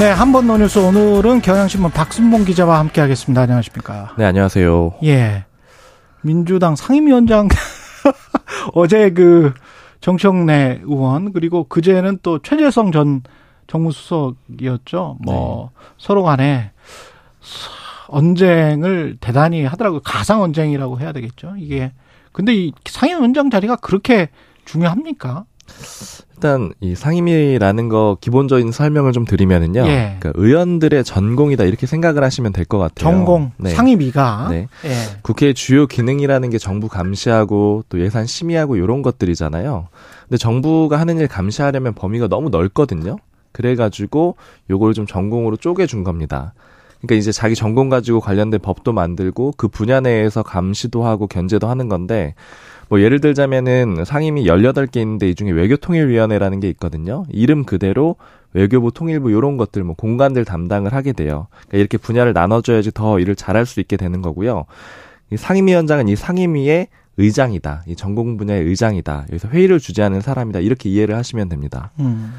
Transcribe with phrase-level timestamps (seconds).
[0.00, 3.42] 네, 한번 노뉴스 오늘은 경향신문 박순봉 기자와 함께 하겠습니다.
[3.42, 4.14] 안녕하십니까.
[4.16, 4.94] 네, 안녕하세요.
[5.04, 5.44] 예.
[6.22, 7.48] 민주당 상임위원장
[8.72, 9.52] 어제 그
[10.00, 13.22] 정청래 의원 그리고 그제는 또 최재성 전
[13.66, 15.18] 정무수석이었죠.
[15.22, 15.86] 뭐 네.
[15.98, 16.72] 서로 간에
[18.08, 20.00] 언쟁을 대단히 하더라고요.
[20.00, 21.56] 가상 언쟁이라고 해야 되겠죠.
[21.58, 21.92] 이게
[22.32, 24.30] 근데 이 상임위원장 자리가 그렇게
[24.64, 25.44] 중요합니까?
[26.40, 29.80] 일단 이 상임위라는 거 기본적인 설명을 좀 드리면은요.
[29.86, 30.16] 예.
[30.18, 33.10] 그러니까 의원들의 전공이다 이렇게 생각을 하시면 될 것 같아요.
[33.12, 33.70] 전공 네.
[33.70, 34.68] 상임위가 네.
[34.84, 34.90] 예.
[35.22, 39.88] 국회의 주요 기능이라는 게 정부 감시하고 또 예산 심의하고 이런 것들이잖아요.
[40.22, 43.16] 근데 정부가 하는 일 감시하려면 범위가 너무 넓거든요.
[43.52, 44.36] 그래가지고
[44.70, 46.54] 요걸 좀 전공으로 쪼개준 겁니다.
[47.00, 51.88] 그러니까 이제 자기 전공 가지고 관련된 법도 만들고 그 분야 내에서 감시도 하고 견제도 하는
[51.88, 52.34] 건데
[52.88, 57.24] 뭐 예를 들자면은 상임위 18개 있는데 이 중에 외교통일위원회라는 게 있거든요.
[57.30, 58.16] 이름 그대로
[58.52, 61.46] 외교부 통일부 요런 것들 뭐 공간들 담당을 하게 돼요.
[61.52, 64.66] 그러니까 이렇게 분야를 나눠줘야지 더 일을 잘할 수 있게 되는 거고요.
[65.30, 67.84] 이 상임위원장은 이 상임위의 의장이다.
[67.86, 69.26] 이 전공 분야의 의장이다.
[69.30, 70.60] 여기서 회의를 주재하는 사람이다.
[70.60, 71.92] 이렇게 이해를 하시면 됩니다.
[72.00, 72.32] 음.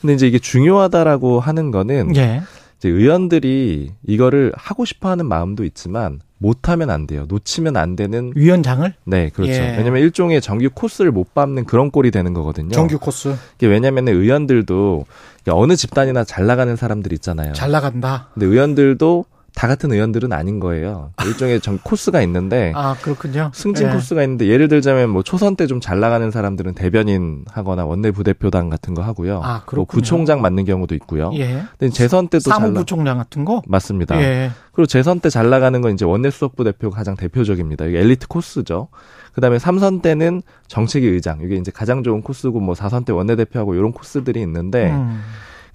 [0.00, 2.42] 근데 이제 이게 중요하다라고 하는 거는 예.
[2.78, 7.24] 이제 의원들이 이거를 하고 싶어 하는 마음도 있지만 못하면 안 돼요.
[7.28, 8.92] 놓치면 안 되는 위원장을?
[9.04, 9.52] 네, 그렇죠.
[9.52, 9.74] 예.
[9.78, 12.70] 왜냐면 일종의 정규 코스를 못 밟는 그런 꼴이 되는 거거든요.
[12.72, 13.34] 정규 코스.
[13.56, 15.06] 이게 왜냐면 의원들도
[15.48, 17.54] 어느 집단이나 잘 나가는 사람들 있잖아요.
[17.54, 18.28] 잘 나간다.
[18.34, 19.24] 근데 의원들도
[19.56, 21.12] 다 같은 의원들은 아닌 거예요.
[21.24, 23.50] 일종의 정 코스가 있는데 아 그렇군요.
[23.54, 23.92] 승진 네.
[23.94, 28.68] 코스가 있는데 예를 들자면 뭐 초선 때 좀 잘 나가는 사람들은 대변인 하거나 원내 부대표당
[28.68, 29.40] 같은 거 하고요.
[29.42, 29.86] 아 그렇군요.
[29.86, 31.30] 부총장 맡는 경우도 있고요.
[31.36, 31.62] 예.
[31.78, 34.20] 근데 재선 때도 사무부총장 같은 거 맞습니다.
[34.20, 34.50] 예.
[34.72, 37.86] 그리고 재선 때 잘 나가는 건 이제 원내 수석부 대표가 가장 대표적입니다.
[37.86, 38.88] 이게 엘리트 코스죠.
[39.32, 43.74] 그다음에 삼선 때는 정책위 의장 이게 이제 가장 좋은 코스고 뭐 사선 때 원내 대표하고
[43.74, 44.90] 이런 코스들이 있는데.
[44.90, 45.22] 음.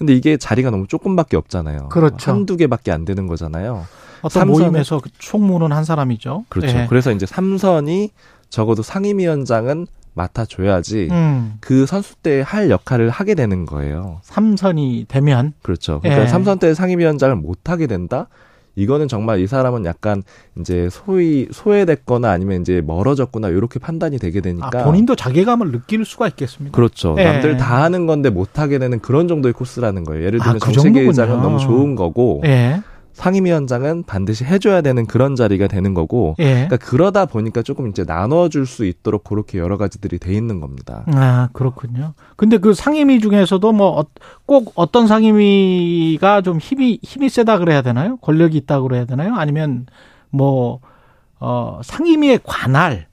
[0.02, 1.90] 근데 이게 자리가 너무 조금밖에 없잖아요.
[1.90, 2.32] 그렇죠.
[2.32, 3.86] 한두 개밖에 안 되는 거잖아요.
[4.24, 6.46] 어떤 모임에서 그 총무는 한 사람이죠.
[6.50, 6.76] 그렇죠.
[6.76, 6.88] 네.
[6.90, 8.10] 그래서 이제 삼선이
[8.50, 9.86] 적어도 상임위원장은
[10.16, 11.54] 맡아줘야지 음.
[11.60, 14.22] 그 선수 때 할 역할을 하게 되는 거예요.
[14.24, 16.00] 삼선이 되면 그렇죠.
[16.00, 16.28] 그러니까 예.
[16.28, 18.28] 삼선 때 상임위원장을 못 하게 된다.
[18.76, 20.24] 이거는 정말 이 사람은 약간
[20.60, 26.28] 이제 소위 소외됐거나 아니면 이제 멀어졌구나 이렇게 판단이 되게 되니까 아, 본인도 자괴감을 느낄 수가
[26.30, 26.76] 있겠습니다.
[26.76, 27.14] 그렇죠.
[27.16, 27.26] 네.
[27.26, 30.26] 남들 다 하는 건데 못 하게 되는 그런 정도의 코스라는 거예요.
[30.26, 32.82] 예를 들면 아, 그 정책위의장은 너무 좋은 거고 네.
[33.14, 36.68] 상임위원장은 반드시 해줘야 되는 그런 자리가 되는 거고, 예.
[36.68, 41.04] 그러니까 그러다 보니까 조금 이제 나눠줄 수 있도록 그렇게 여러 가지들이 돼 있는 겁니다.
[41.14, 42.14] 아 그렇군요.
[42.36, 44.04] 근데 그 상임위 중에서도 뭐
[44.46, 48.18] 꼭 어떤 상임위가 좀 힘이 힘이 세다 그래야 되나요?
[48.18, 49.36] 권력이 있다 그래야 되나요?
[49.36, 49.86] 아니면
[50.30, 50.80] 뭐
[51.40, 53.08] 어, 상임위의 관할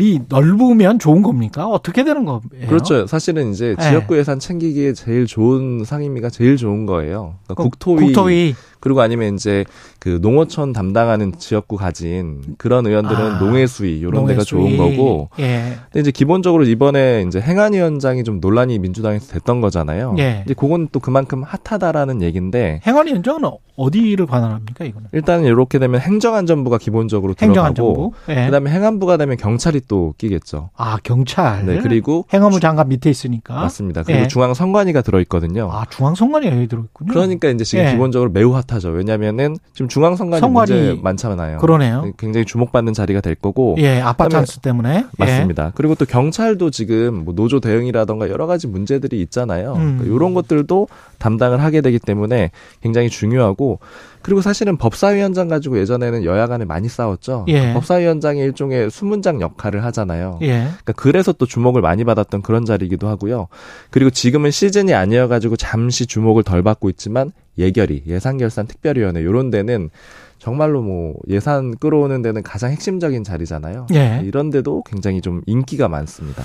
[0.00, 1.66] 이 넓으면 좋은 겁니까?
[1.66, 2.40] 어떻게 되는 거예요?
[2.68, 3.06] 그렇죠.
[3.06, 3.88] 사실은 이제 네.
[3.88, 7.36] 지역구 예산 챙기기에 제일 좋은 상임위가 제일 좋은 거예요.
[7.44, 9.64] 그러니까 그 국토위, 국토위, 그리고 아니면 이제
[9.98, 15.28] 그 농어촌 담당하는 지역구 가진 그런 의원들은 아, 농해 수위 이런 데가 좋은 거고.
[15.38, 15.76] 예.
[15.84, 20.16] 근데 이제 기본적으로 이번에 이제 행안위원장이 좀 논란이 민주당에서 됐던 거잖아요.
[20.18, 20.42] 예.
[20.46, 22.80] 이제 그건 또 그만큼 핫하다라는 얘기인데.
[22.86, 23.42] 행안위원장은
[23.76, 25.08] 어디를 관할합니까 이거는?
[25.12, 27.92] 일단 이렇게 되면 행정안전부가 기본적으로 행정안전부?
[27.92, 28.46] 들어가고, 예.
[28.46, 30.70] 그다음에 행안부가 되면 경찰이 또 끼겠죠.
[30.76, 31.66] 아 경찰.
[31.66, 33.54] 네 그리고 행안부 장관 밑에 있으니까.
[33.54, 34.04] 맞습니다.
[34.04, 34.28] 그리고 예.
[34.28, 35.68] 중앙선관위가 들어있거든요.
[35.70, 37.12] 아 중앙선관위가 여기 들어있군요.
[37.12, 37.90] 그러니까 이제 지금 예.
[37.92, 38.69] 기본적으로 매우 핫.
[38.70, 38.90] 핫하죠.
[38.90, 41.58] 왜냐면은 지금 중앙선관위 선관위 문제 많잖아요.
[41.58, 42.12] 그러네요.
[42.18, 43.76] 굉장히 주목받는 자리가 될 거고.
[43.78, 44.96] 예, 아빠 찬스 때문에.
[44.96, 45.24] 예.
[45.24, 45.66] 맞습니다.
[45.66, 45.72] 예.
[45.74, 49.74] 그리고 또 경찰도 지금 뭐 노조 대응이라던가 여러 가지 문제들이 있잖아요.
[49.74, 49.98] 음.
[49.98, 50.88] 그러니까 이런 것들도
[51.18, 52.50] 담당을 하게 되기 때문에
[52.82, 53.78] 굉장히 중요하고
[54.22, 57.44] 그리고 사실은 법사위원장 가지고 예전에는 여야 간에 많이 싸웠죠.
[57.48, 57.52] 예.
[57.52, 60.38] 그러니까 법사위원장이 일종의 수문장 역할을 하잖아요.
[60.42, 60.48] 예.
[60.62, 63.48] 그러니까 그래서 또 주목을 많이 받았던 그런 자리이기도 하고요.
[63.90, 69.90] 그리고 지금은 시즌이 아니어가지고 잠시 주목을 덜 받고 있지만 예결위, 예산결산 특별위원회 요런 데는
[70.38, 73.86] 정말로 뭐 예산 끌어오는 데는 가장 핵심적인 자리잖아요.
[73.94, 74.22] 예.
[74.24, 76.42] 이런 데도 굉장히 좀 인기가 많습니다.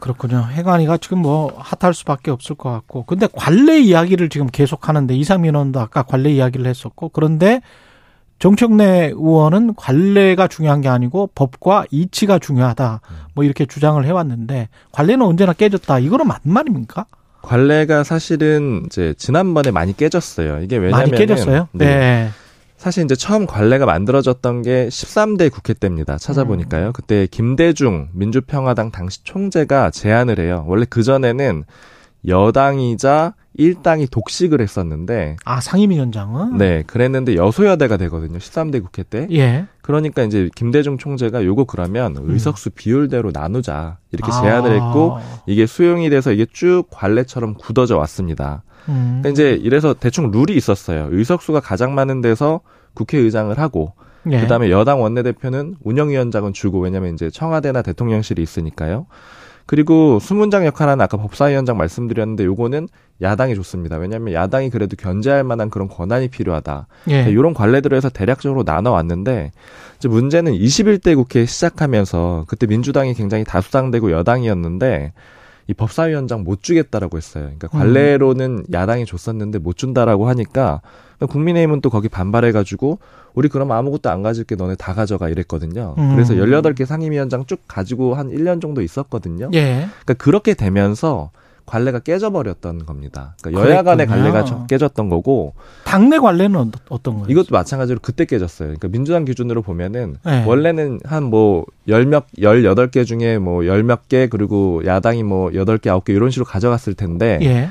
[0.00, 0.44] 그렇군요.
[0.50, 3.04] 해관이가 지금 뭐 핫할 수밖에 없을 것 같고.
[3.04, 7.60] 근데 관례 이야기를 지금 계속 하는데 이상민 의원도 아까 관례 이야기를 했었고 그런데
[8.38, 13.00] 정청래 의원은 관례가 중요한 게 아니고 법과 이치가 중요하다.
[13.34, 16.00] 뭐 이렇게 주장을 해왔는데 관례는 언제나 깨졌다.
[16.00, 17.06] 이거는 맞는 말입니까?
[17.46, 20.62] 관례가 사실은 이제 지난번에 많이 깨졌어요.
[20.62, 21.68] 이게 왜냐면 많이 깨졌어요.
[21.72, 21.84] 네.
[21.84, 22.28] 네.
[22.76, 26.18] 사실 이제 처음 관례가 만들어졌던 게 13대 국회 때입니다.
[26.18, 26.92] 찾아보니까요.
[26.92, 30.64] 그때 김대중 민주평화당 당시 총재가 제안을 해요.
[30.66, 31.64] 원래 그 전에는
[32.26, 36.58] 여당이자 일당이 독식을 했었는데 아, 상임위원장은?
[36.58, 38.38] 네, 그랬는데 여소여대가 되거든요.
[38.38, 39.26] 13대 국회 때.
[39.30, 39.66] 예.
[39.80, 44.40] 그러니까 이제 김대중 총재가 요거 그러면 의석수 비율대로 나누자 이렇게 아.
[44.42, 48.62] 제안을 했고 이게 수용이 돼서 이게 쭉 관례처럼 굳어져 왔습니다.
[48.88, 49.20] 음.
[49.22, 51.08] 그러니까 이제 이래서 대충 룰이 있었어요.
[51.10, 52.60] 의석수가 가장 많은 데서
[52.94, 53.94] 국회의장을 하고
[54.30, 54.40] 예.
[54.40, 59.06] 그다음에 여당 원내대표는 운영위원장은 주고 왜냐면 이제 청와대나 대통령실이 있으니까요.
[59.66, 62.88] 그리고 수문장 역할하는 아까 법사위원장 말씀드렸는데 요거는
[63.20, 63.96] 야당이 좋습니다.
[63.96, 66.86] 왜냐하면 야당이 그래도 견제할 만한 그런 권한이 필요하다.
[67.10, 67.28] 예.
[67.28, 69.50] 이런 관례들을 해서 대략적으로 나눠 왔는데
[69.96, 75.12] 이제 문제는 21대 국회 시작하면서 그때 민주당이 굉장히 다수당되고 여당이었는데
[75.68, 77.44] 이 법사위원장 못 주겠다라고 했어요.
[77.44, 80.80] 그러니까 관례로는 야당이 줬었는데 못 준다라고 하니까
[81.20, 82.98] 국민의힘은 또 거기 반발해가지고
[83.34, 85.94] 우리 그럼 아무것도 안 가질게 너네 다 가져가 이랬거든요.
[85.98, 86.14] 음.
[86.14, 89.50] 그래서 18개 상임위원장 쭉 가지고 한 1년 정도 있었거든요.
[89.54, 89.86] 예.
[90.04, 91.30] 그러니까 그렇게 되면서
[91.66, 93.34] 관례가 깨져버렸던 겁니다.
[93.42, 94.06] 그러니까 여야 간의.
[94.06, 95.54] 관례가 저- 깨졌던 거고
[95.84, 97.26] 당내 관례는 어- 어떤 거예요?
[97.28, 98.68] 이것도 마찬가지로 그때 깨졌어요.
[98.68, 100.44] 그러니까 민주당 기준으로 보면은 네.
[100.46, 105.76] 원래는 한 뭐 열몇 열여덟 개 중에 뭐 열 몇 개 그리고 야당이 뭐 여덟
[105.78, 107.68] 개 아홉 개 이런 식으로 가져갔을 텐데 예.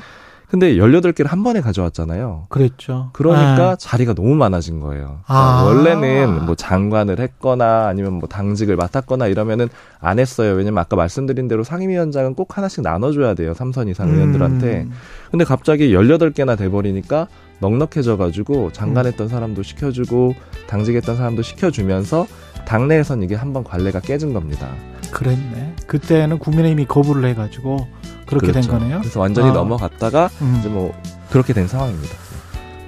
[0.48, 2.46] 근데 열여덟 개를 한 번에 가져왔잖아요.
[2.48, 3.10] 그랬죠.
[3.12, 3.76] 그러니까 아.
[3.76, 5.20] 자리가 너무 많아진 거예요.
[5.26, 5.64] 아.
[5.64, 9.68] 그러니까 원래는 뭐 장관을 했거나 아니면 뭐 당직을 맡았거나 이러면은
[10.00, 10.54] 안 했어요.
[10.54, 13.54] 왜냐면 아까 말씀드린 대로 상임위원장은 꼭 하나씩 나눠줘야 돼요.
[13.54, 14.82] 삼선 이상 의원들한테.
[14.82, 14.92] 음.
[15.30, 17.26] 근데 갑자기 18개나 돼버리니까
[17.60, 20.34] 넉넉해져가지고 장관했던 사람도 시켜주고
[20.68, 22.26] 당직했던 사람도 시켜주면서
[22.66, 24.68] 당내에선 이게 한번 관례가 깨진 겁니다.
[25.10, 25.76] 그랬네.
[25.86, 27.88] 그때는 국민의힘이 거부를 해가지고
[28.26, 28.72] 그렇게 된 그렇죠.
[28.72, 29.00] 거네요.
[29.00, 29.52] 그래서 완전히 아.
[29.52, 30.56] 넘어갔다가 음.
[30.58, 30.92] 이제 뭐
[31.30, 32.14] 그렇게 된 상황입니다.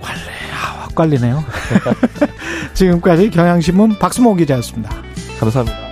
[0.02, 0.20] 관례,
[0.52, 1.42] 아, 확 관리네요.
[2.74, 4.90] 지금까지 경향신문 박수모 기자였습니다.
[5.40, 5.87] 감사합니다.